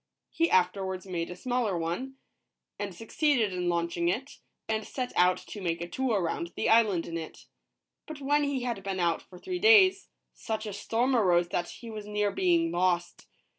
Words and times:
He 0.31 0.49
afterwards 0.49 1.05
made 1.05 1.29
a 1.29 1.35
smaller 1.35 1.77
one, 1.77 2.15
and 2.79 2.95
succeeded 2.95 3.53
in 3.53 3.69
launching 3.69 4.09
it, 4.09 4.39
and 4.67 4.83
set 4.83 5.13
out 5.15 5.37
to 5.37 5.61
make 5.61 5.79
a 5.79 5.87
tour 5.87 6.19
round 6.23 6.53
the 6.55 6.69
island 6.69 7.05
in 7.05 7.19
it. 7.19 7.45
But 8.07 8.19
when 8.19 8.43
he 8.43 8.63
had 8.63 8.81
been 8.81 8.99
out 8.99 9.21
for 9.21 9.37
three 9.37 9.59
days, 9.59 10.07
such 10.33 10.65
a 10.65 10.73
storm 10.73 11.15
arose 11.15 11.49
that 11.49 11.69
he 11.69 11.91
was 11.91 12.07
near 12.07 12.31
being 12.31 12.71
lost. 12.71 13.27